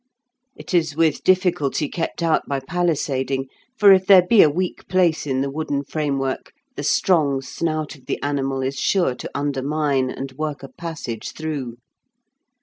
It 0.55 0.73
is 0.73 0.95
with 0.95 1.23
difficulty 1.23 1.87
kept 1.87 2.23
out 2.23 2.47
by 2.47 2.59
palisading, 2.59 3.45
for 3.77 3.91
if 3.93 4.07
there 4.07 4.23
be 4.25 4.41
a 4.41 4.49
weak 4.49 4.87
place 4.87 5.27
in 5.27 5.41
the 5.41 5.49
wooden 5.51 5.83
framework, 5.83 6.53
the 6.75 6.81
strong 6.81 7.39
snout 7.43 7.93
of 7.93 8.07
the 8.07 8.19
animal 8.23 8.63
is 8.63 8.77
sure 8.77 9.13
to 9.13 9.29
undermine 9.35 10.09
and 10.09 10.31
work 10.31 10.63
a 10.63 10.69
passage 10.69 11.33
through. 11.33 11.75